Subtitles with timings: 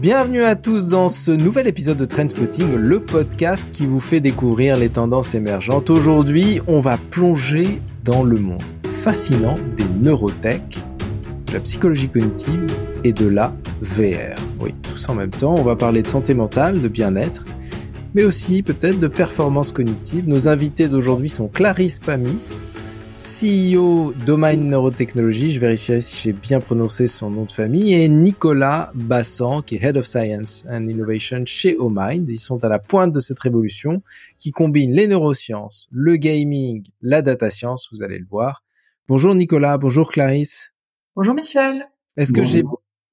[0.00, 4.76] Bienvenue à tous dans ce nouvel épisode de Trendspotting, le podcast qui vous fait découvrir
[4.76, 5.90] les tendances émergentes.
[5.90, 8.62] Aujourd'hui, on va plonger dans le monde
[9.02, 10.78] fascinant des neurotech,
[11.48, 12.64] de la psychologie cognitive
[13.02, 14.36] et de la VR.
[14.60, 15.56] Oui, tout ça en même temps.
[15.58, 17.44] On va parler de santé mentale, de bien-être,
[18.14, 20.28] mais aussi peut-être de performance cognitive.
[20.28, 22.72] Nos invités d'aujourd'hui sont Clarisse Pamis,
[23.40, 28.90] CEO Domain Neurotechnology, je vérifierai si j'ai bien prononcé son nom de famille, et Nicolas
[28.94, 32.28] Bassan, qui est Head of Science and Innovation chez Omind.
[32.28, 34.02] Ils sont à la pointe de cette révolution
[34.38, 38.64] qui combine les neurosciences, le gaming, la data science, vous allez le voir.
[39.06, 40.72] Bonjour Nicolas, bonjour Clarisse.
[41.14, 41.86] Bonjour Michel.
[42.16, 42.64] Est-ce que j'ai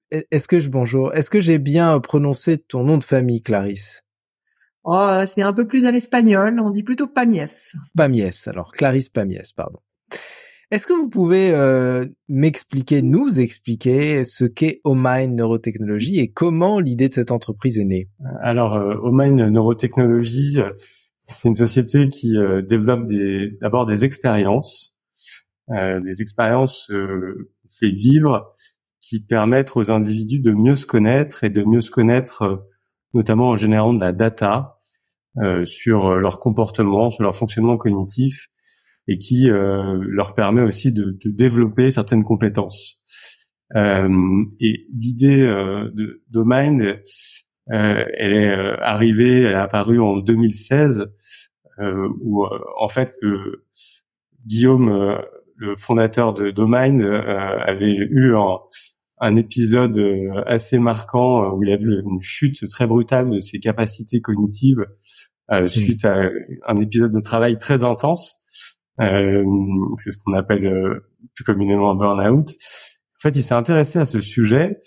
[0.10, 4.02] est-ce que je bonjour, est-ce que j'ai bien prononcé ton nom de famille Clarisse?
[4.86, 7.74] Oh, c'est un peu plus à l'espagnol, on dit plutôt Pamies.
[7.96, 9.80] Pamies, alors Clarisse Pamies, pardon.
[10.72, 17.08] Est-ce que vous pouvez euh, m'expliquer, nous expliquer ce qu'est Omine Neurotechnologie et comment l'idée
[17.08, 18.10] de cette entreprise est née?
[18.42, 20.60] Alors, euh, Omine Neurotechnologie,
[21.26, 23.08] c'est une société qui euh, développe
[23.62, 24.98] d'abord des expériences,
[25.70, 28.54] des expériences euh, fait vivre
[29.02, 32.68] qui permettent aux individus de mieux se connaître et de mieux se connaître,
[33.14, 34.80] notamment en générant de la data
[35.66, 38.50] sur leur comportement, sur leur fonctionnement cognitif
[39.08, 43.00] et qui euh, leur permet aussi de, de, développer certaines compétences.
[43.76, 50.00] Euh, et l'idée euh, de, de Mind, euh, elle est euh, arrivée, elle est apparue
[50.00, 51.12] en 2016,
[52.22, 52.46] où
[52.80, 53.18] en fait
[54.48, 55.20] Guillaume,
[55.58, 58.60] le fondateur de Domain, avait eu un,
[59.20, 60.00] un épisode
[60.46, 64.86] assez marquant où il a vu une chute très brutale de ses capacités cognitives
[65.52, 66.30] euh, suite à
[66.68, 68.42] un épisode de travail très intense.
[69.02, 69.44] Euh,
[69.98, 72.50] c'est ce qu'on appelle euh, plus communément un burn-out.
[72.50, 74.82] En fait, il s'est intéressé à ce sujet,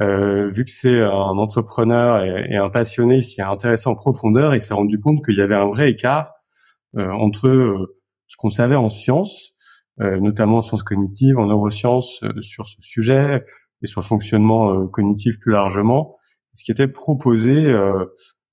[0.00, 4.54] euh, vu que c'est un entrepreneur et, un passionné, il s'y est intéressé en profondeur
[4.54, 6.32] et s'est rendu compte qu'il y avait un vrai écart
[6.96, 7.88] entre
[8.28, 9.54] ce qu'on savait en sciences,
[9.98, 13.44] notamment en sciences cognitives, en neurosciences sur ce sujet
[13.82, 16.16] et sur le fonctionnement cognitif plus largement,
[16.54, 18.04] ce qui était proposé euh,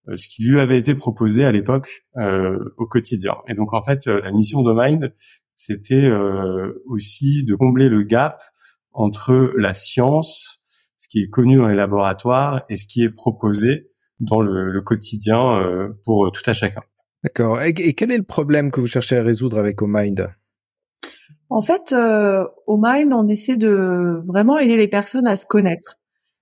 [0.07, 3.35] ce qui lui avait été proposé à l'époque euh, au quotidien.
[3.47, 5.13] Et donc en fait, euh, la mission de Mind,
[5.53, 6.09] c'était
[6.87, 8.41] aussi de combler le gap
[8.93, 10.63] entre la science,
[10.97, 14.81] ce qui est connu dans les laboratoires, et ce qui est proposé dans le, le
[14.81, 16.81] quotidien pour tout à chacun.
[17.23, 17.61] D'accord.
[17.61, 20.33] Et, quel est le problème que vous cherchez à résoudre avec OMind
[21.49, 25.99] En fait, euh, OMind, on essaie de vraiment aider les personnes à se connaître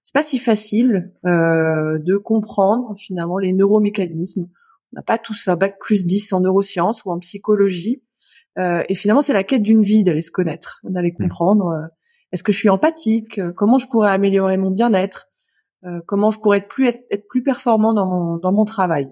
[0.09, 4.49] c'est pas si facile euh, de comprendre finalement les neuromécanismes.
[4.91, 8.01] On n'a pas tous un bac plus 10 en neurosciences ou en psychologie.
[8.57, 11.21] Euh, et finalement, c'est la quête d'une vie d'aller se connaître, d'aller mmh.
[11.21, 11.67] comprendre.
[11.67, 11.87] Euh,
[12.31, 15.29] est-ce que je suis empathique euh, Comment je pourrais améliorer mon bien-être
[15.85, 19.11] euh, Comment je pourrais être plus être, plus performant dans mon dans mon travail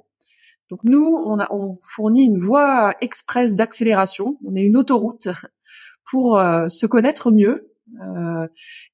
[0.72, 4.40] Donc nous, on a on fournit une voie express d'accélération.
[4.48, 5.28] On est une autoroute
[6.10, 7.77] pour se connaître mieux euh,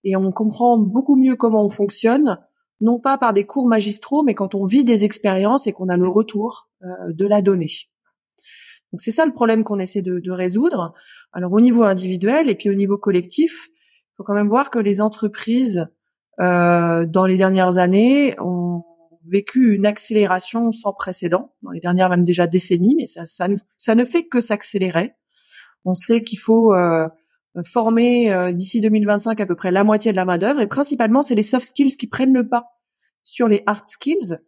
[0.03, 2.37] et on comprend beaucoup mieux comment on fonctionne,
[2.83, 5.97] non pas par des cours magistraux, mais quand on vit des expériences et qu'on a
[5.97, 7.71] le retour euh, de la donnée.
[8.91, 10.93] Donc c'est ça le problème qu'on essaie de, de, résoudre.
[11.31, 14.79] Alors au niveau individuel et puis au niveau collectif, il faut quand même voir que
[14.79, 15.87] les entreprises
[16.41, 18.83] euh, dans les dernières années ont
[19.25, 23.95] vécu une accélération sans précédent, dans les dernières même déjà décennies, mais ça, ça, ça
[23.95, 25.13] ne fait que s'accélérer.
[25.85, 27.07] On sait qu'il faut euh,
[27.61, 31.21] former euh, d'ici 2025 à peu près la moitié de la main d'œuvre et principalement
[31.21, 32.65] c'est les soft skills qui prennent le pas
[33.23, 34.39] sur les hard skills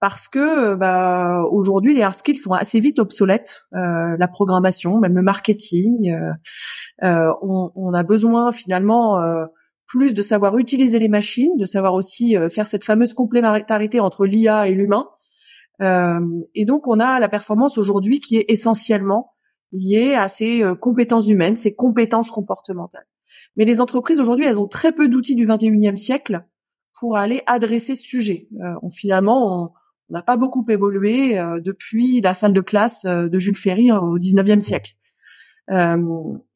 [0.00, 5.00] parce que euh, bah, aujourd'hui les hard skills sont assez vite obsolètes euh, la programmation
[5.00, 6.14] même le marketing
[7.02, 9.18] on, on, a besoin finalement
[9.86, 14.68] plus de savoir utiliser les machines de savoir aussi faire cette fameuse complémentarité entre l'IA
[14.68, 15.08] et l'humain.
[15.80, 19.33] Et donc on a la performance aujourd'hui qui est essentiellement
[19.74, 23.06] liées à ces euh, compétences humaines, ces compétences comportementales.
[23.56, 26.44] Mais les entreprises aujourd'hui, elles ont très peu d'outils du 21e siècle
[26.98, 28.48] pour aller adresser ce sujet.
[28.62, 29.74] Euh, on, finalement,
[30.08, 34.18] on n'a pas beaucoup évolué euh, depuis la salle de classe de Jules Ferry au
[34.18, 34.94] 19e siècle.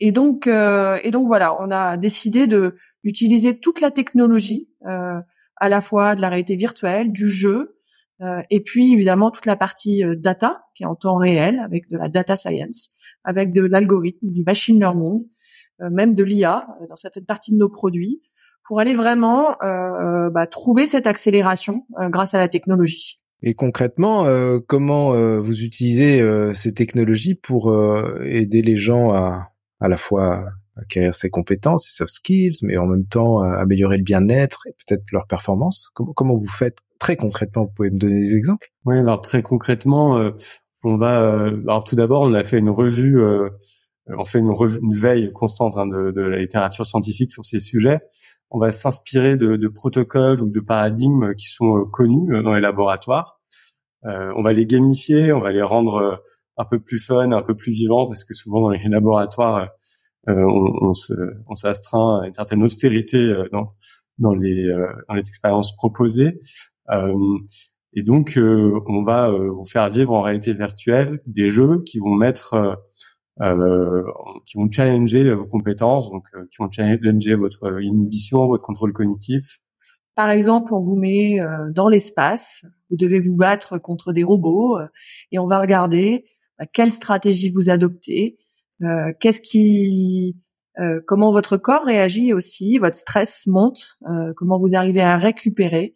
[0.01, 5.81] et donc, et donc voilà, on a décidé de d'utiliser toute la technologie, à la
[5.81, 7.78] fois de la réalité virtuelle, du jeu, euh,
[8.51, 11.97] et puis évidemment toute la partie euh, data qui est en temps réel avec de
[11.97, 12.91] la data science,
[13.25, 15.25] avec de l'algorithme, du machine learning,
[15.81, 18.23] euh, même de l'IA dans certaines parties de nos produits,
[18.67, 23.19] pour aller vraiment bah, trouver cette accélération grâce à la technologie.
[23.41, 24.27] Et concrètement,
[24.67, 26.23] comment vous utilisez
[26.53, 27.73] ces technologies pour
[28.27, 30.45] aider les gens à à la fois
[30.81, 35.05] acquérir ses compétences, ses soft skills, mais en même temps améliorer le bien-être et peut-être
[35.13, 35.91] leur performance.
[35.95, 37.65] Comment, vous faites très concrètement?
[37.65, 38.69] Vous pouvez me donner des exemples?
[38.85, 40.33] Oui, alors très concrètement,
[40.85, 41.47] on va.
[41.47, 43.21] alors tout d'abord, on a fait une revue
[44.17, 44.53] on fait une,
[44.83, 48.01] une veille constante hein, de, de, la littérature scientifique sur ces sujets.
[48.51, 52.55] On va s'inspirer de, de, protocoles ou de paradigmes qui sont euh, connus euh, dans
[52.55, 53.39] les laboratoires.
[54.05, 56.17] Euh, on va les gamifier, on va les rendre euh,
[56.57, 59.67] un peu plus fun, un peu plus vivants, parce que souvent dans les laboratoires, euh,
[60.29, 61.15] on, on, se,
[61.49, 63.75] on s'astreint à une certaine austérité dans,
[64.19, 64.69] dans, les,
[65.09, 66.41] dans les expériences proposées.
[67.95, 72.79] et donc, on va vous faire vivre en réalité virtuelle des jeux qui vont mettre
[73.41, 74.03] euh,
[74.47, 79.61] qui vont challenger vos compétences, donc euh, qui vont challenger votre inhibition, votre contrôle cognitif.
[80.17, 84.79] Par exemple, on vous met euh, dans l'espace, vous devez vous battre contre des robots
[85.31, 86.25] et on va regarder
[86.59, 88.39] bah, quelle stratégie vous adoptez,
[89.21, 90.37] qu'est-ce qui,
[91.07, 93.99] comment votre corps réagit aussi, votre stress monte,
[94.37, 95.95] comment vous arrivez à récupérer.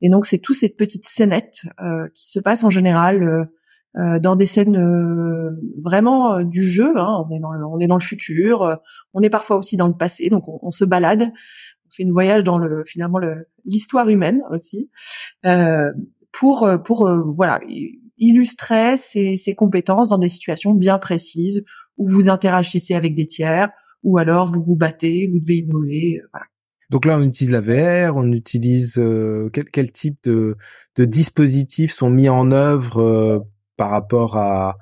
[0.00, 1.62] Et donc c'est toutes ces petites scénettes
[2.14, 3.48] qui se passent en général
[3.98, 5.50] euh, dans des scènes euh,
[5.82, 6.96] vraiment euh, du jeu.
[6.96, 7.26] Hein.
[7.28, 8.78] On est dans le, on est dans le futur.
[9.12, 10.30] on est parfois aussi dans le passé.
[10.30, 11.24] Donc on, se balade.
[11.24, 13.18] On fait une voyage dans le finalement
[13.66, 14.90] l'histoire humaine aussi
[16.32, 17.60] pour pour voilà
[18.16, 21.62] illustrer ses, ses, compétences dans des situations bien précises
[21.96, 23.70] où vous interagissez avec des tiers
[24.02, 26.20] ou alors vous vous battez, vous devez innover.
[26.32, 26.46] Voilà.
[26.90, 28.94] Donc là, on utilise la VR, on utilise
[29.52, 30.56] quel, quel, type de,
[30.96, 33.46] de dispositifs sont mis en œuvre
[33.76, 34.76] par rapport à,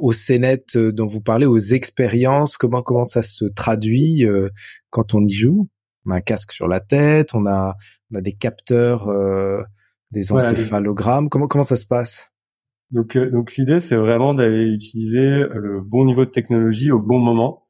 [0.00, 4.48] aux scénettes euh, dont vous parlez, aux expériences, comment comment ça se traduit euh,
[4.90, 5.68] quand on y joue?
[6.04, 7.76] On a un casque sur la tête, on a
[8.12, 9.62] on a des capteurs, euh,
[10.10, 11.28] des encéphalogrammes.
[11.28, 12.31] Comment comment ça se passe?
[12.92, 17.66] Donc donc l'idée c'est vraiment d'aller utiliser le bon niveau de technologie au bon moment.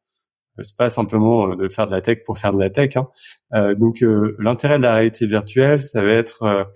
[0.60, 2.96] C'est pas simplement de faire de la tech pour faire de la tech.
[2.96, 3.74] Hein.
[3.74, 4.04] donc
[4.38, 6.66] l'intérêt de la réalité virtuelle, ça va être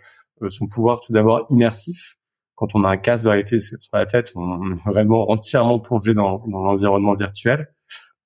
[0.48, 2.16] son pouvoir tout d'abord immersif
[2.56, 6.14] quand on a un casque de réalité sur la tête, on est vraiment entièrement plongé
[6.14, 7.69] dans, dans l'environnement virtuel.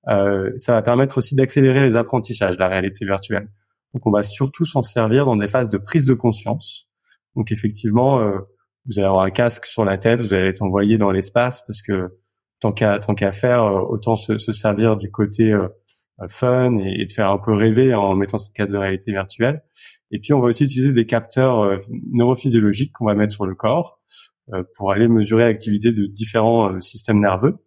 [0.08, 3.50] Euh, ça va permettre aussi d'accélérer les apprentissages de la réalité virtuelle.
[3.93, 6.88] Donc on va surtout s'en servir dans des phases de prise de conscience.
[7.34, 8.38] Donc effectivement, euh,
[8.87, 11.82] vous allez avoir un casque sur la tête, vous allez être envoyé dans l'espace parce
[11.82, 12.19] que
[12.61, 15.69] tant qu'à tant qu'à faire, euh, autant se, se, servir du côté euh,
[16.29, 19.62] fun et, de faire un peu rêver en mettant cette casque de réalité virtuelle.
[20.11, 21.79] Et puis on va aussi utiliser des capteurs euh,
[22.12, 24.00] neurophysiologiques qu'on va mettre sur le corps
[24.53, 27.59] euh, pour aller mesurer l'activité de différents euh, systèmes nerveux.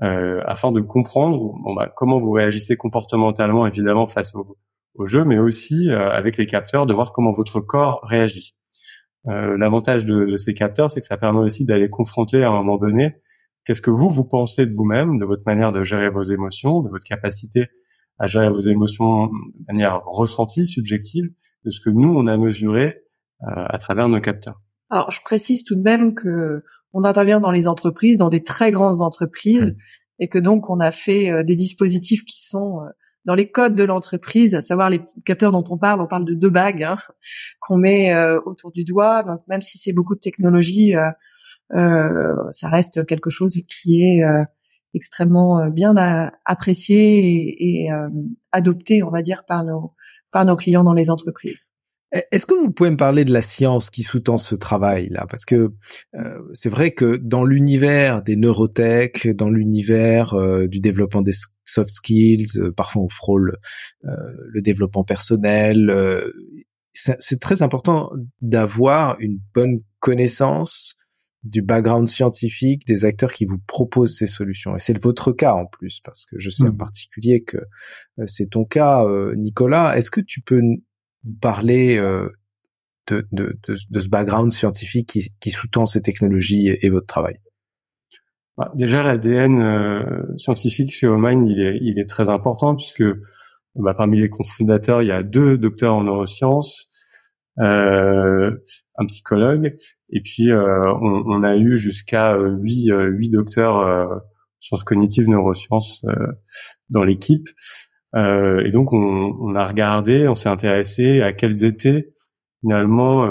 [0.00, 4.56] afin de comprendre bon, bah, comment vous réagissez comportementalement évidemment face au,
[4.94, 8.54] au jeu, mais aussi avec les capteurs de voir comment votre corps réagit.
[9.24, 12.76] L'avantage de, de, ces capteurs, c'est que ça permet aussi d'aller confronter à un moment
[12.76, 13.14] donné
[13.64, 16.88] qu'est-ce que vous vous pensez de vous-même, de votre manière de gérer vos émotions, de
[16.88, 17.68] votre capacité
[18.18, 21.24] à gérer vos émotions de manière ressentie, subjective,
[21.64, 23.02] de ce que nous on a mesuré
[23.42, 24.60] euh, à travers nos capteurs.
[24.90, 28.70] Alors, je précise tout de même que on intervient dans les entreprises, dans des très
[28.70, 29.76] grandes entreprises,
[30.18, 32.90] et que donc on a fait euh, des dispositifs qui sont euh,
[33.24, 36.34] dans les codes de l'entreprise, à savoir les capteurs dont on parle, on parle de
[36.34, 36.98] deux bagues hein,
[37.60, 38.14] qu'on met
[38.44, 39.22] autour du doigt.
[39.22, 40.94] Donc même si c'est beaucoup de technologie,
[41.70, 44.22] ça reste quelque chose qui est
[44.94, 45.94] extrêmement bien
[46.44, 47.90] apprécié et,
[48.50, 51.60] adopté, on va dire, par nos clients dans les entreprises.
[52.12, 55.26] Est-ce que vous pouvez me parler de la science qui sous-tend ce travail-là?
[55.30, 55.72] Parce que
[56.14, 61.32] euh, c'est vrai que dans l'univers des neurotech, dans l'univers euh, du développement des
[61.64, 63.56] soft skills, euh, parfois on frôle
[64.02, 65.90] le développement personnel.
[66.92, 68.10] c'est très important
[68.42, 70.96] d'avoir une bonne connaissance
[71.44, 74.76] du background scientifique des acteurs qui vous proposent ces solutions.
[74.76, 76.76] Et c'est votre cas en plus, parce que je sais en mmh.
[76.76, 77.58] particulier que
[78.18, 79.96] euh, c'est ton cas, euh, Nicolas.
[79.96, 80.62] Est-ce que tu peux
[81.40, 82.28] parler euh,
[83.08, 87.38] de, de, de, de, ce background scientifique qui, qui sous-tend ces technologies et, votre travail?
[88.56, 93.04] Bah, Déjà, l'ADN scientifique chez Omind, il est, il est très important puisque
[93.74, 96.90] bah, parmi les cofondateurs, il y a deux docteurs en neurosciences,
[97.58, 98.50] euh,
[98.96, 99.76] un psychologue,
[100.10, 104.22] et puis euh, on, on, a eu jusqu'à euh, huit, huit docteurs
[104.58, 106.04] sciences cognitives, neurosciences
[106.90, 107.48] dans l'équipe.
[108.14, 108.98] Et donc on,
[109.40, 112.12] on, a regardé, on s'est intéressé à quelles étaient
[112.60, 113.26] finalement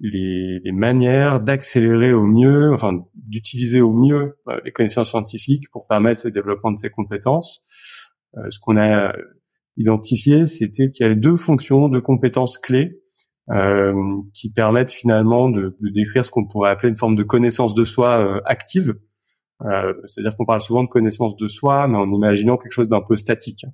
[0.00, 6.22] les, les, manières d'accélérer au mieux, enfin d'utiliser au mieux les connaissances scientifiques pour permettre
[6.24, 7.62] le développement de ces compétences.
[8.34, 9.12] ce qu'on a
[9.76, 13.00] identifié, c'était qu'il y avait deux fonctions, deux compétences clés
[13.50, 13.92] euh,
[14.34, 17.84] qui permettent finalement de, de décrire ce qu'on pourrait appeler une forme de connaissance de
[17.84, 18.94] soi euh, active.
[19.62, 23.02] Euh, C'est-à-dire qu'on parle souvent de connaissance de soi, mais en imaginant quelque chose d'un
[23.02, 23.66] peu statique.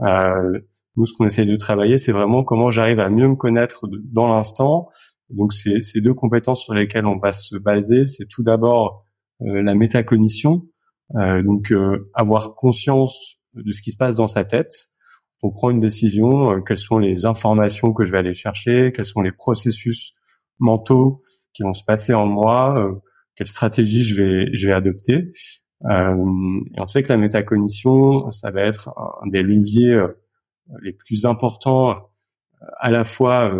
[0.00, 0.58] Euh,
[0.96, 4.28] nous, ce qu'on essaie de travailler, c'est vraiment comment j'arrive à mieux me connaître dans
[4.28, 4.88] l'instant.
[5.30, 8.06] Donc, ces deux compétences sur lesquelles on va se baser.
[8.06, 9.06] C'est tout d'abord
[9.46, 10.66] euh, la métacognition,
[11.16, 14.90] euh, donc euh, avoir conscience de ce qui se passe dans sa tête.
[15.42, 19.22] On prend une décision, quelles sont les informations que je vais aller chercher, quels sont
[19.22, 20.14] les processus
[20.60, 21.22] mentaux
[21.52, 22.76] qui vont se passer en moi,
[23.34, 25.32] quelle stratégie je vais je vais adopter.
[25.90, 28.90] Euh, et on sait que la métacognition, ça va être
[29.22, 30.00] un des leviers
[30.82, 32.08] les plus importants
[32.78, 33.52] à la fois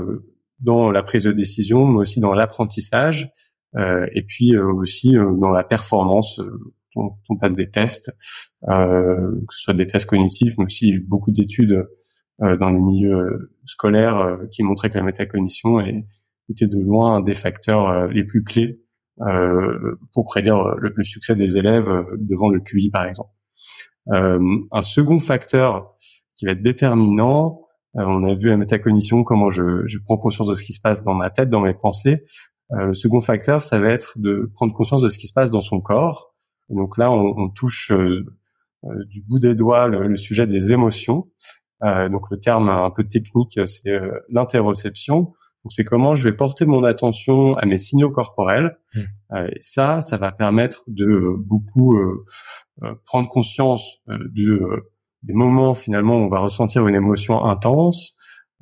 [0.61, 3.31] dans la prise de décision, mais aussi dans l'apprentissage,
[3.77, 6.41] euh, et puis euh, aussi euh, dans la performance.
[6.95, 8.13] On, on, passe des tests,
[8.67, 11.89] que ce soit des tests cognitifs, mais aussi beaucoup d'études
[12.39, 15.81] dans les milieux scolaires qui montraient que la métacognition
[16.51, 18.82] était de loin un des facteurs les plus clés
[19.19, 21.89] pour prédire le, le, succès des élèves
[22.19, 23.31] devant le QI, par exemple.
[24.07, 25.97] un second facteur
[26.37, 27.63] qui va être déterminant,
[27.97, 30.81] euh, on a vu la métacognition, comment je, je, prends conscience de ce qui se
[30.81, 32.25] passe dans ma tête, dans mes pensées.
[32.73, 35.51] Euh, le second facteur, ça va être de prendre conscience de ce qui se passe
[35.51, 36.35] dans son corps.
[36.71, 38.25] donc là, on, on touche euh,
[39.07, 41.29] du bout des doigts le, sujet des émotions.
[41.83, 45.35] donc le terme un peu technique, c'est l'interoception.
[45.65, 48.79] Donc c'est comment je vais porter mon attention à mes signaux corporels.
[48.95, 49.37] Mmh.
[49.53, 51.99] et ça, ça va permettre de beaucoup
[53.05, 54.85] prendre conscience de
[55.23, 58.17] des moments finalement où on va ressentir une émotion intense,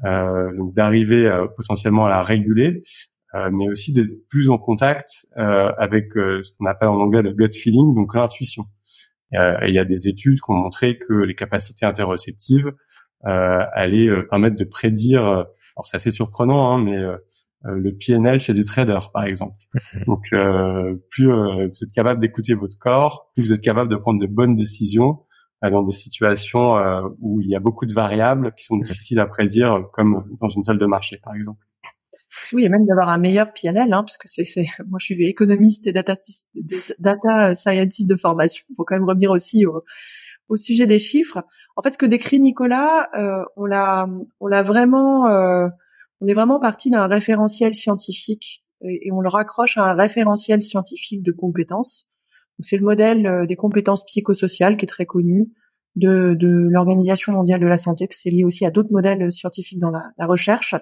[0.05, 2.83] euh, donc d'arriver euh, potentiellement à la réguler,
[3.35, 7.23] euh, mais aussi d'être plus en contact euh, avec euh, ce qu'on appelle en anglais
[7.23, 8.65] le gut feeling, donc l'intuition.
[9.33, 12.73] il y a des études qui ont montré que les capacités interoceptives
[13.23, 15.47] allaient permettre de prédire,
[15.81, 16.97] alors c'est assez surprenant, hein, mais
[17.63, 19.57] le PNL chez des traders, par exemple.
[20.07, 20.29] Donc,
[21.11, 24.57] plus vous êtes capable d'écouter votre corps, plus vous êtes capable de prendre de bonnes
[24.57, 25.21] décisions,
[25.69, 29.27] dans des situations euh, où il y a beaucoup de variables qui sont difficiles à
[29.27, 31.61] prédire, comme dans une salle de marché, par exemple.
[32.53, 34.45] Oui, et même d'avoir un meilleur PNL, hein, parce que c'est,
[34.89, 36.15] moi je suis économiste et data,
[36.99, 38.65] data scientist de formation.
[38.71, 39.83] Il faut quand même revenir aussi au,
[40.51, 41.43] au, sujet des chiffres.
[41.77, 44.07] En fait, ce que décrit Nicolas, euh, on l'a,
[44.41, 45.69] on l'a vraiment, euh,
[46.21, 51.23] on est vraiment parti d'un référentiel scientifique et, on le raccroche à un référentiel scientifique
[51.23, 52.11] de compétences
[52.63, 55.51] c'est le modèle euh, des compétences psychosociales qui est très connu
[55.97, 59.81] de, de l'Organisation mondiale de la santé, que c'est lié aussi à d'autres modèles scientifiques
[59.81, 60.75] dans la, la, recherche.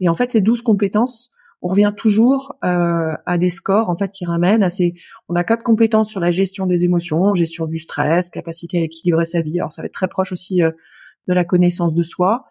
[0.00, 1.30] Et en fait, ces 12 compétences,
[1.62, 4.94] on revient toujours euh, à des scores en fait qui ramènent à ces.
[5.28, 9.24] On a quatre compétences sur la gestion des émotions, gestion du stress, capacité à équilibrer
[9.24, 9.58] sa vie.
[9.58, 10.70] Alors ça va être très proche aussi euh,
[11.28, 12.44] de la connaissance de soi.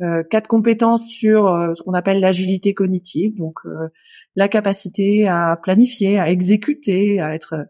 [0.00, 3.60] Euh, quatre compétences sur euh, ce qu'on appelle l'agilité cognitive, donc
[4.36, 7.68] la capacité à planifier, à exécuter, à être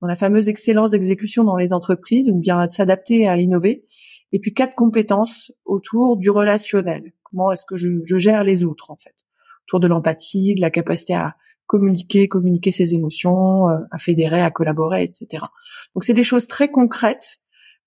[0.00, 3.84] dans la fameuse excellence d'exécution dans les entreprises ou bien à s'adapter à innover.
[4.32, 7.12] Et puis quatre compétences autour du relationnel.
[7.24, 9.14] Comment est-ce que je, je, gère les autres en fait?
[9.70, 11.36] Autour de l'empathie, de la capacité à
[11.66, 15.44] communiquer, communiquer ses émotions, euh, à fédérer, à collaborer, etc.
[15.94, 17.38] Donc c'est des choses très concrètes.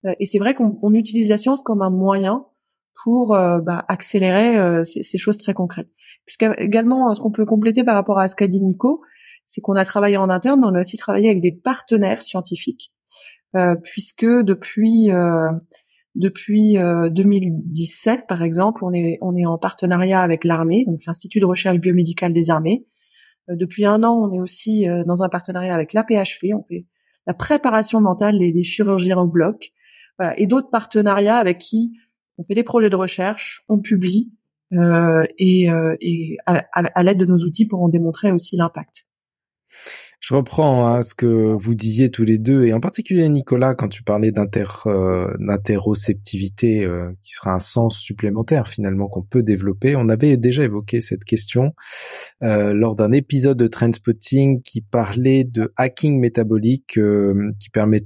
[0.05, 2.45] Euh, et c'est vrai qu'on utilise la science comme un moyen
[3.03, 5.89] pour euh, bah, accélérer ces, ces, choses très concrètes.
[6.25, 9.01] Puisqu'également, ce qu'on peut compléter par rapport à ce qu'a dit Nico,
[9.45, 12.91] c'est qu'on a travaillé en interne, mais on a aussi travaillé avec des partenaires scientifiques,
[13.55, 15.49] euh, puisque depuis euh,
[16.15, 21.39] depuis 2017, euh, par exemple, on est on est en partenariat avec l'armée, donc l'Institut
[21.39, 22.85] de recherche biomédicale des armées.
[23.49, 26.85] depuis un an, on est aussi dans un partenariat avec l'APHP, on fait
[27.25, 29.71] la préparation mentale des, des chirurgiens au bloc,
[30.19, 31.93] voilà, et d'autres partenariats avec qui
[32.37, 34.31] on fait des projets de recherche, on publie
[34.73, 39.05] euh, et, euh, et à, à l'aide de nos outils pour en démontrer aussi l'impact.
[40.23, 43.89] Je reprends hein, ce que vous disiez tous les deux, et en particulier Nicolas, quand
[43.89, 49.97] tu parlais euh, d'interoceptivité, euh, qui sera un sens supplémentaire finalement qu'on peut développer.
[49.97, 51.73] On avait déjà évoqué cette question
[52.41, 56.97] euh, lors d'un épisode de Trendspotting qui parlait de hacking métabolique,
[57.59, 58.05] qui permet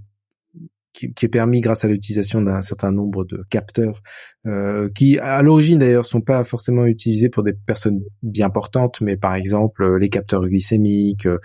[0.98, 4.01] qui, est permis grâce à l'utilisation d'un certain nombre de capteurs
[4.46, 9.18] euh, qui, à l'origine d'ailleurs, sont pas forcément utilisés pour des personnes bien portantes, mais
[9.18, 11.38] par exemple euh, les capteurs glycémiques, euh,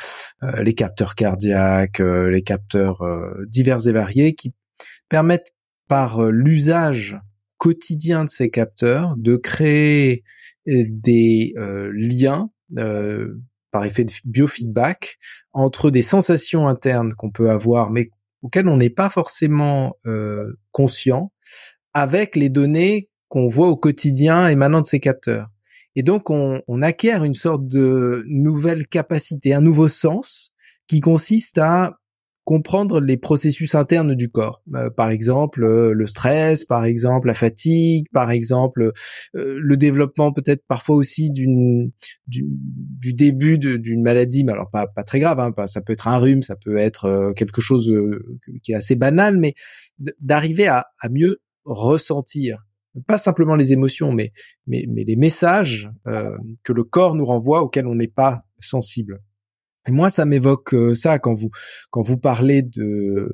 [0.63, 3.03] les capteurs cardiaques, les capteurs
[3.47, 4.55] divers et variés, qui
[5.09, 5.55] permettent
[5.89, 7.19] par l'usage
[7.59, 10.25] quotidien de ces capteurs de créer
[10.67, 11.55] des
[11.93, 12.51] liens
[13.71, 15.19] par effet de biofeedback
[15.53, 18.11] entre des sensations internes qu'on peut avoir, mais
[18.43, 21.33] auquel on n'est pas forcément euh, conscient
[21.95, 25.49] avec les données qu'on voit au quotidien émanant de ces capteurs.
[25.95, 30.53] Et donc on, on, acquiert une sorte de nouvelle capacité, un nouveau sens
[30.87, 31.99] qui consiste à
[32.45, 34.63] comprendre les processus internes du corps.
[34.75, 38.93] Euh, par exemple, euh, le stress, par exemple, la fatigue, par exemple,
[39.37, 41.93] euh, le développement peut-être parfois aussi d'une
[42.27, 42.45] du,
[43.13, 45.39] début d'une maladie, mais alors pas pas très grave.
[45.39, 47.93] Hein, ça peut être un rhume, ça peut être quelque chose
[48.63, 49.55] qui est assez banal, mais
[50.21, 52.65] d'arriver à, à mieux ressentir
[53.07, 54.33] pas simplement les émotions, mais
[54.67, 59.21] mais, mais les messages que le corps nous renvoie auxquels on n'est pas sensible.
[59.87, 61.51] Et moi, ça m'évoque euh, ça quand vous
[61.91, 63.33] quand vous parlez de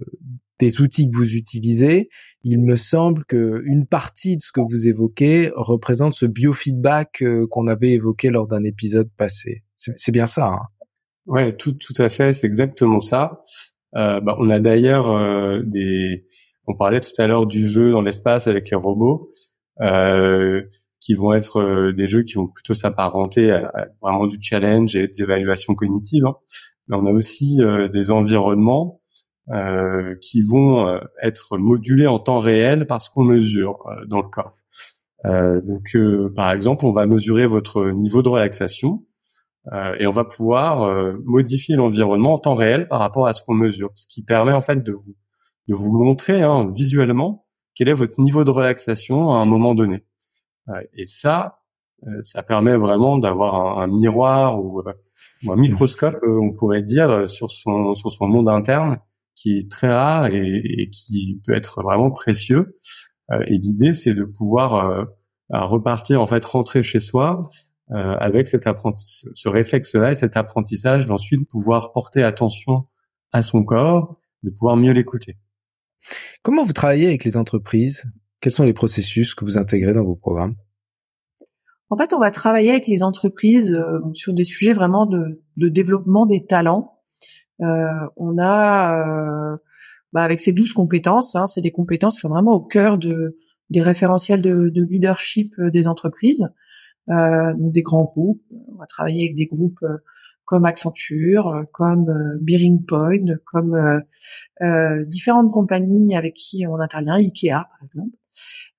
[0.59, 2.09] des outils que vous utilisez.
[2.43, 7.47] Il me semble que une partie de ce que vous évoquez représente ce biofeedback euh,
[7.49, 9.63] qu'on avait évoqué lors d'un épisode passé.
[9.77, 10.47] C'est bien ça.
[10.47, 10.67] Hein?
[11.27, 12.33] Ouais, tout tout à fait.
[12.33, 13.45] C'est exactement ça.
[13.97, 16.27] Euh, bah, on a d'ailleurs euh, des.
[16.67, 19.33] On parlait tout à l'heure du jeu dans l'espace avec les robots.
[19.81, 20.63] Euh,
[21.01, 25.09] qui vont être euh, des jeux qui vont plutôt s'apparenter à, vraiment du challenge et
[25.09, 26.27] de l'évaluation cognitive.
[26.27, 26.37] Hein.
[26.89, 29.01] Mais on a aussi euh, des environnements
[29.51, 34.55] euh, qui vont être modulés en temps réel parce qu'on mesure dans le corps.
[35.25, 35.97] donc,
[36.37, 39.05] par exemple, on va mesurer votre niveau de relaxation
[39.99, 40.87] et on va pouvoir
[41.25, 44.61] modifier l'environnement en temps réel par rapport à ce qu'on mesure, ce qui permet en
[44.61, 45.17] fait de vous
[45.69, 50.05] de vous montrer hein, visuellement quel est votre niveau de relaxation à un moment donné.
[50.95, 51.59] Et ça,
[52.07, 54.93] euh, ça permet vraiment d'avoir un, miroir ou, euh,
[55.49, 58.99] un microscope, euh, on pourrait dire, sur son sur son monde interne,
[59.35, 62.79] qui est très rare et, qui peut être vraiment précieux.
[63.47, 65.07] et l'idée, c'est de pouvoir
[65.51, 67.49] repartir, en fait, rentrer chez soi
[67.91, 72.87] avec cet apprentissage, ce réflexe-là et cet apprentissage, d'ensuite pouvoir porter attention
[73.33, 75.37] à son corps, de pouvoir mieux l'écouter.
[76.43, 78.05] Comment vous travaillez avec les entreprises?
[78.41, 80.55] Quels sont les processus que vous intégrez dans vos programmes?
[81.91, 86.27] En fait, on va travailler avec les entreprises euh, sur des sujets vraiment de, développement
[86.27, 87.01] des talents.
[87.63, 89.57] Euh, on a, euh,
[90.13, 93.39] bah, avec ces douze compétences, hein, c'est des compétences qui sont vraiment au cœur de,
[93.71, 96.49] des référentiels de, leadership des entreprises,
[97.09, 98.43] des grands groupes.
[98.69, 99.85] On va travailler avec des groupes
[100.45, 104.03] comme Accenture, comme Bearing Point, comme
[105.07, 108.18] différentes compagnies avec qui on intervient, Ikea par exemple.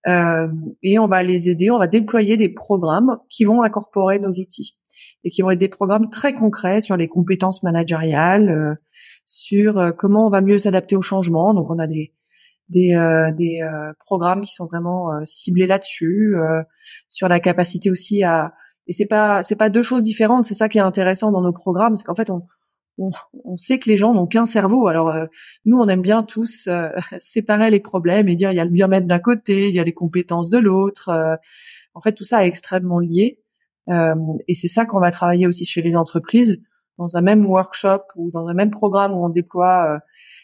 [0.07, 0.47] Euh,
[0.81, 4.77] et on va les aider, on va déployer des programmes qui vont incorporer nos outils
[5.23, 8.75] et qui vont être des programmes très concrets sur les compétences managériales, euh,
[9.25, 11.53] sur euh, comment on va mieux s'adapter au changement.
[11.53, 12.13] Donc on a des
[12.69, 12.93] des,
[13.35, 13.67] des
[13.97, 16.35] programmes qui sont vraiment ciblés là-dessus,
[17.07, 18.53] sur la capacité aussi à
[18.85, 20.45] et c'est pas c'est pas deux choses différentes.
[20.45, 22.43] C'est ça qui est intéressant dans nos programmes, c'est qu'en fait on
[23.43, 24.87] on, sait que les gens n'ont qu'un cerveau.
[24.87, 25.25] Alors euh,
[25.65, 28.69] nous, on aime bien tous euh, séparer les problèmes et dire il y a le
[28.69, 31.09] bien-être d'un côté, il y a les compétences de l'autre.
[31.09, 31.35] Euh.
[31.93, 33.39] en fait, tout ça est extrêmement lié.
[34.47, 36.61] et c'est ça qu'on va travailler aussi chez les entreprises
[36.97, 39.99] dans un même workshop ou dans un même programme où on déploie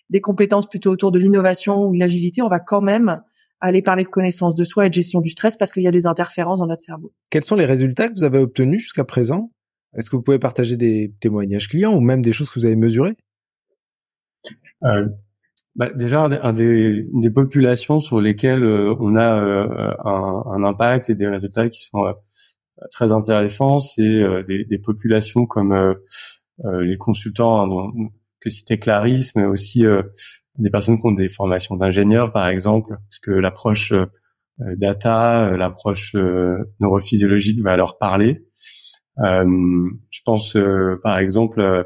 [0.09, 2.41] des compétences plutôt autour de l'innovation ou de l'agilité.
[2.41, 3.21] On va quand même
[3.59, 5.91] aller parler de connaissance de soi et de gestion du stress parce qu'il y a
[5.91, 7.13] des interférences dans notre cerveau.
[7.29, 9.51] Quels sont les résultats que vous avez obtenus jusqu'à présent?
[9.95, 12.75] Est-ce que vous pouvez partager des témoignages clients ou même des choses que vous avez
[12.75, 13.15] mesurées?
[14.83, 15.07] Euh,
[15.75, 21.27] bah, Déjà, des, des, populations sur lesquelles euh, on a euh, un, impact et des
[21.27, 22.13] résultats qui sont
[22.91, 25.95] très intéressants, c'est des, des, populations comme
[26.63, 28.09] les consultants hein,
[28.41, 29.85] que citait Clarisse, mais aussi
[30.57, 33.93] des personnes qui ont des formations d'ingénieurs, par exemple, parce que l'approche
[34.59, 36.15] data, l'approche
[36.81, 38.45] neurophysiologique va leur parler.
[39.19, 41.83] Euh, je pense euh, par exemple euh,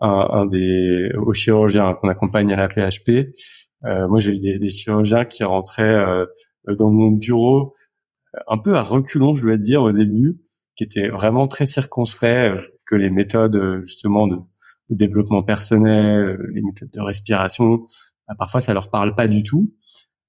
[0.00, 3.34] un, un, des aux chirurgiens qu'on accompagne à la PHP.
[3.82, 6.26] moi, j'ai eu des, des, chirurgiens qui rentraient
[6.66, 7.74] dans mon bureau
[8.46, 10.38] un peu à reculons, je dois dire, au début,
[10.76, 12.52] qui étaient vraiment très circonspects
[12.86, 14.36] que les méthodes justement de,
[14.88, 17.86] de, développement personnel, les méthodes de respiration,
[18.30, 19.74] bah, parfois ça leur parle pas du tout.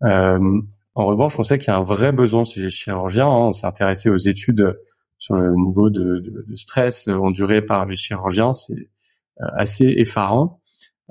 [0.03, 0.61] Euh,
[0.95, 3.27] en revanche, on sait qu'il y a un vrai besoin chez les chirurgiens.
[3.27, 3.47] Hein.
[3.47, 4.77] On s'est intéressé aux études
[5.21, 10.61] sur le niveau de, de, de stress enduré par les chirurgiens, c'est euh, assez effarant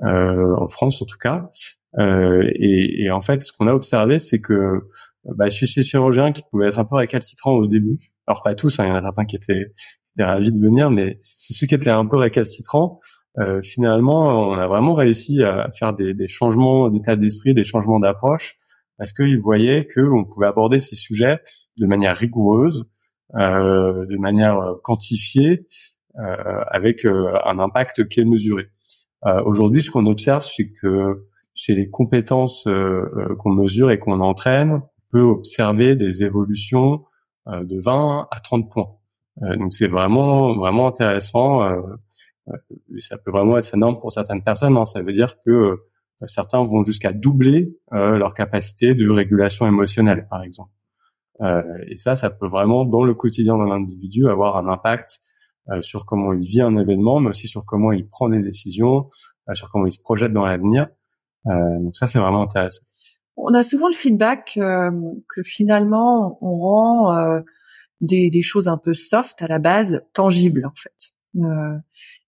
[0.03, 1.49] euh, en France en tout cas.
[1.97, 4.81] Euh, et, et, en fait, ce qu'on a observé, c'est que
[5.23, 7.97] bah, chez ces chirurgiens qui pouvaient être un peu récalcitrants au début,
[8.27, 9.73] alors pas tous, hein, il y en a certains qui étaient,
[10.19, 12.99] ravis de venir, mais ceux qui étaient un peu récalcitrants,
[13.39, 17.99] euh, finalement, on a vraiment réussi à faire des, des changements d'état d'esprit, des changements
[17.99, 18.57] d'approche,
[18.97, 21.39] parce qu'ils voyaient qu'on pouvait aborder ces sujets
[21.77, 22.85] de manière rigoureuse,
[23.35, 25.65] euh, de manière euh, quantifiée
[26.19, 28.67] euh, avec un impact qui est mesuré.
[29.45, 32.67] Aujourd'hui, ce qu'on observe, c'est que chez les compétences
[33.37, 37.05] qu'on mesure et qu'on entraîne, on peut observer des évolutions
[37.47, 38.89] de 20 à 30 points.
[39.57, 41.61] donc c'est vraiment vraiment intéressant.
[42.97, 44.75] ça peut vraiment être énorme pour certaines personnes.
[44.75, 44.85] Hein.
[44.85, 45.77] Ça veut dire que
[46.25, 50.71] certains vont jusqu'à doubler leur capacité de régulation émotionnelle, par exemple.
[51.87, 55.19] Et ça, ça peut vraiment, dans le quotidien d'un individu, avoir un impact
[55.81, 59.09] sur comment il vit un événement, mais aussi sur comment il prend des décisions,
[59.53, 60.87] sur comment il se projette dans l'avenir.
[61.45, 62.83] donc ça, c'est vraiment intéressant.
[63.37, 67.41] On a souvent le feedback que finalement, on rend
[68.01, 71.11] des, des, choses un peu soft à la base, tangibles en fait.
[71.37, 71.77] Euh,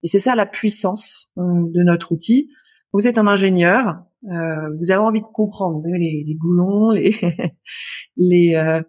[0.01, 2.51] et c'est ça la puissance euh, de notre outil.
[2.93, 7.15] Vous êtes un ingénieur, euh, vous avez envie de comprendre les, les boulons, les
[8.17, 8.81] les, euh,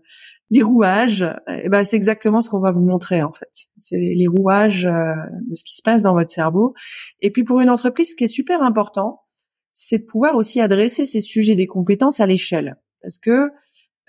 [0.51, 1.25] les rouages.
[1.64, 3.51] Et ben c'est exactement ce qu'on va vous montrer en fait.
[3.77, 5.14] C'est les rouages euh,
[5.49, 6.75] de ce qui se passe dans votre cerveau.
[7.20, 9.23] Et puis pour une entreprise, ce qui est super important,
[9.73, 13.51] c'est de pouvoir aussi adresser ces sujets des compétences à l'échelle, parce que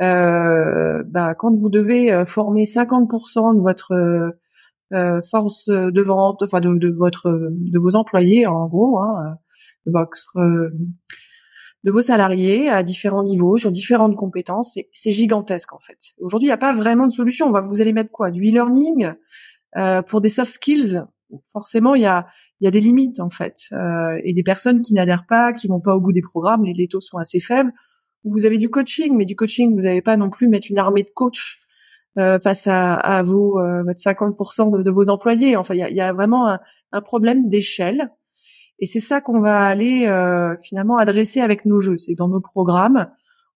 [0.01, 4.35] euh, bah, quand vous devez former 50% de votre
[4.93, 9.37] euh, force de vente, enfin de, de, votre, de vos employés en gros, hein,
[9.85, 10.37] votre,
[11.83, 15.97] de vos salariés à différents niveaux, sur différentes compétences, c'est gigantesque en fait.
[16.19, 17.47] Aujourd'hui, il n'y a pas vraiment de solution.
[17.47, 18.31] On va vous allez mettre quoi?
[18.31, 19.13] Du e-learning
[19.77, 21.03] euh, pour des soft skills?
[21.51, 22.27] Forcément, il y a
[22.61, 25.67] il y a des limites en fait, euh, et des personnes qui n'adhèrent pas, qui
[25.67, 27.73] vont pas au bout des programmes, les, les taux sont assez faibles.
[28.23, 31.03] Vous avez du coaching, mais du coaching, vous n'avez pas non plus mettre une armée
[31.03, 31.57] de coachs
[32.17, 35.57] euh, face à, à vos euh, 50% de, vos employés.
[35.57, 36.59] Enfin, il y a, y a, vraiment un,
[36.91, 38.09] un problème d'échelle.
[38.79, 41.97] Et c'est ça qu'on va aller euh, finalement adresser avec nos jeux.
[41.97, 43.09] C'est que dans nos programmes,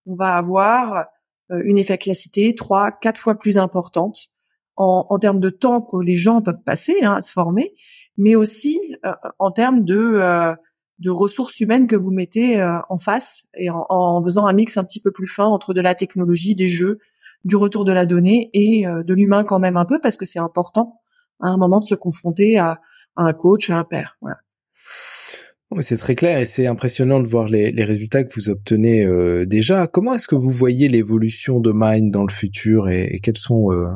[0.06, 1.08] on va avoir
[1.52, 4.30] euh, une efficacité trois, quatre fois plus importante
[4.76, 7.74] en, en, termes de temps que les gens peuvent passer hein, à se former,
[8.18, 10.56] mais aussi euh, en termes de
[11.00, 14.84] de ressources humaines que vous mettez en face et en, en, faisant un mix un
[14.84, 17.00] petit peu plus fin entre de la technologie, des jeux,
[17.46, 20.26] du retour de la donnée et euh, de l'humain quand même un peu parce que
[20.26, 21.02] c'est important
[21.40, 22.82] à un moment de se confronter à,
[23.16, 24.18] un coach, à un père.
[24.22, 24.38] Voilà.
[25.82, 29.86] C'est très clair et c'est impressionnant de voir les, résultats que vous obtenez euh, déjà.
[29.86, 33.88] Comment est-ce que vous voyez l'évolution de Mind dans le futur et, quels sont euh,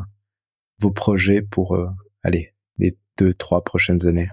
[0.80, 1.78] vos projets pour
[2.22, 4.30] aller les deux trois prochaines années?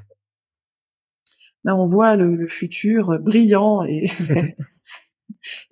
[1.64, 4.04] Ben, on voit le, le futur brillant et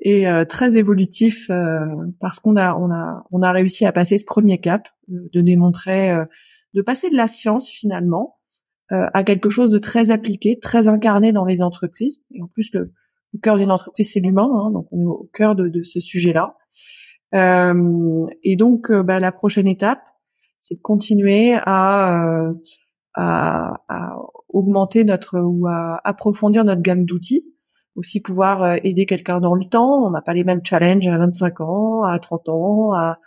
[0.00, 1.86] et euh, très évolutif euh,
[2.20, 6.10] parce qu'on a on a on a réussi à passer ce premier cap de, démontrer
[6.10, 6.24] euh,
[6.74, 8.37] de passer de la science finalement
[8.90, 12.22] à quelque chose de très appliqué, très incarné dans les entreprises.
[12.32, 12.92] Et en plus le,
[13.42, 16.56] cœur d'une entreprise c'est l'humain, hein, donc on est au cœur de, de ce sujet-là.
[17.34, 20.02] et donc bah, la prochaine étape,
[20.58, 22.50] c'est de continuer à,
[23.14, 24.16] à, à
[24.48, 27.44] augmenter notre ou à approfondir notre gamme d'outils
[27.98, 30.06] aussi pouvoir euh, aider quelqu'un dans le temps.
[30.06, 33.18] On n'a pas les mêmes challenges à 25 ans, à 30 ans, à,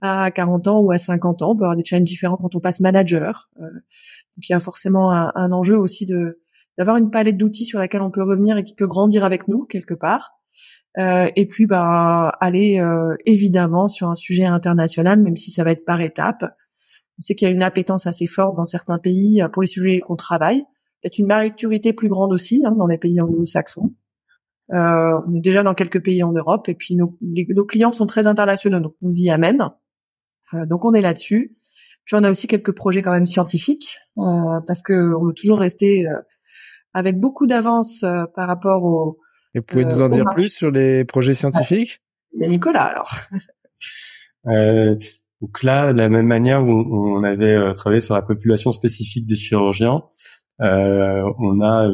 [0.00, 1.52] à 40 ans ou à 50 ans.
[1.52, 3.48] On peut avoir des challenges différents quand on passe manager.
[3.58, 6.40] Euh, donc il y a forcément un, un enjeu aussi de
[6.76, 9.64] d'avoir une palette d'outils sur laquelle on peut revenir et qui peut grandir avec nous
[9.64, 10.38] quelque part.
[10.98, 15.72] Euh, et puis bah, aller euh, évidemment sur un sujet international, même si ça va
[15.72, 16.44] être par étapes.
[17.18, 20.00] On sait qu'il y a une appétence assez forte dans certains pays pour les sujets
[20.00, 20.64] qu'on travaille.
[21.02, 23.92] Peut-être une maturité plus grande aussi hein, dans les pays anglo-saxons.
[24.72, 28.06] Euh, on est déjà dans quelques pays en Europe et puis nos, nos clients sont
[28.06, 29.70] très internationaux, donc on nous y amène.
[30.54, 31.56] Euh, donc on est là-dessus.
[32.04, 35.60] Puis on a aussi quelques projets quand même scientifiques euh, parce que on veut toujours
[35.60, 36.14] rester euh,
[36.94, 39.18] avec beaucoup d'avance euh, par rapport au.
[39.54, 42.02] Et vous pouvez nous en dire plus sur les projets scientifiques?
[42.32, 43.14] C'est Nicolas alors.
[44.44, 49.36] donc là, de la même manière où on avait travaillé sur la population spécifique des
[49.36, 50.02] chirurgiens,
[50.60, 51.90] on a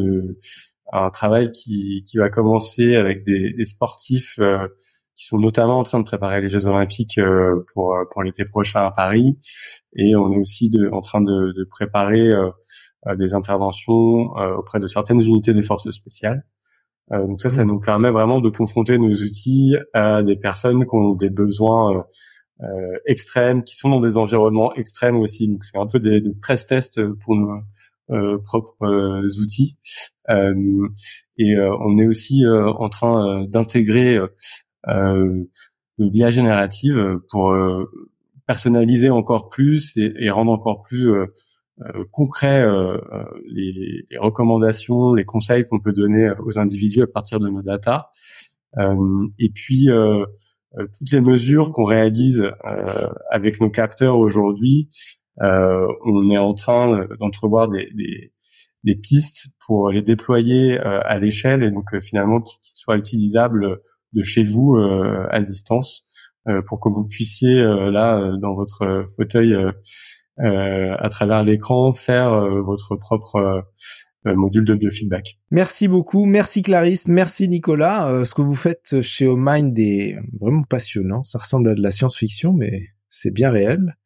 [0.93, 4.69] un travail qui, qui va commencer avec des, des sportifs euh,
[5.17, 8.81] qui sont notamment en train de préparer les Jeux Olympiques euh, pour pour l'été prochain
[8.81, 9.39] à Paris,
[9.97, 12.51] et on est aussi de, en train de, de préparer euh,
[13.17, 16.43] des interventions auprès de certaines unités des forces spéciales.
[17.11, 17.69] donc ça, ça mmh.
[17.69, 22.07] nous permet vraiment de confronter nos outils à des personnes qui ont des besoins
[22.63, 25.49] euh, extrêmes, qui sont dans des environnements extrêmes aussi.
[25.49, 27.61] Donc c'est un peu des, des press tests pour nos,
[28.11, 29.79] euh, propres euh, outils.
[30.29, 30.89] Euh,
[31.39, 34.19] et on est aussi en train d'intégrer
[35.99, 37.55] l'IA générative pour
[38.47, 41.13] personnaliser encore plus et, et rendre encore plus
[42.11, 42.67] concret
[43.47, 48.11] les, les, recommandations, les conseils qu'on peut donner aux individus à partir de nos data.
[48.77, 49.89] et puis
[50.99, 52.51] toutes les mesures qu'on réalise
[53.31, 54.89] avec nos capteurs aujourd'hui
[55.43, 58.33] euh, on est en train d'entrevoir des, des,
[58.85, 63.81] des, pistes pour les déployer euh, à l'échelle et donc euh, finalement qu'ils soient utilisables
[64.15, 66.07] de chez vous à distance
[66.67, 69.55] pour que vous puissiez là dans votre fauteuil
[70.39, 72.31] à travers l'écran faire
[72.63, 73.65] votre propre
[74.25, 75.39] module de biofeedback.
[75.51, 78.25] Merci beaucoup, merci Clarisse, merci Nicolas.
[78.25, 81.23] ce que vous faites chez OMind est vraiment passionnant.
[81.23, 83.97] Ça ressemble à de la science-fiction, mais c'est bien réel.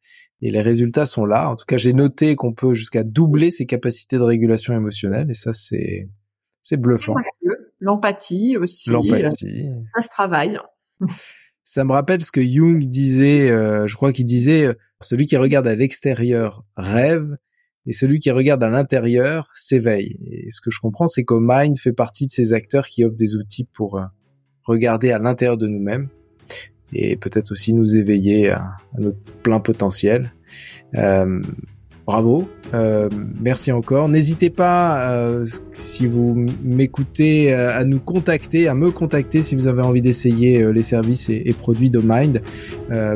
[0.41, 1.49] Et les résultats sont là.
[1.49, 5.33] En tout cas, j'ai noté qu'on peut jusqu'à doubler ses capacités de régulation émotionnelle, et
[5.33, 6.09] ça, c'est
[6.61, 7.15] c'est bluffant.
[7.79, 8.89] L'empathie aussi.
[8.89, 9.69] L'empathie.
[9.95, 10.59] Ça se travaille.
[11.63, 15.37] Ça me rappelle ce que Jung disait, euh, je crois qu'il disait, euh, celui qui
[15.37, 17.37] regarde à l'extérieur rêve
[17.85, 20.17] et celui qui regarde à l'intérieur s'éveille.
[20.31, 23.15] Et ce que je comprends, c'est que Mind fait partie de ces acteurs qui offrent
[23.15, 24.05] des outils pour euh,
[24.63, 26.09] regarder à l'intérieur de nous-mêmes
[26.91, 30.33] et peut-être aussi nous éveiller à, notre plein potentiel.
[32.09, 33.07] Bravo, euh,
[33.39, 34.09] merci encore.
[34.09, 39.67] N'hésitez pas, euh, si vous m'écoutez, euh, à nous contacter, à me contacter si vous
[39.67, 42.41] avez envie d'essayer les services et, produits de Mind,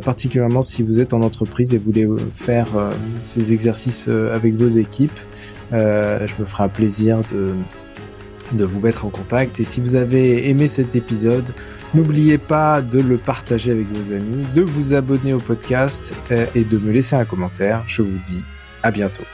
[0.05, 2.67] particulièrement si vous êtes en entreprise et voulez faire
[3.23, 5.19] ces exercices avec vos équipes.
[5.71, 7.53] je me ferai un plaisir de
[8.51, 9.59] de vous mettre en contact.
[9.59, 11.55] Et si vous avez aimé cet épisode,
[11.95, 16.13] n'oubliez pas de le partager avec vos amis, de vous abonner au podcast
[16.53, 17.83] et de me laisser un commentaire.
[17.87, 18.43] Je vous dis
[18.83, 19.25] à bientôt.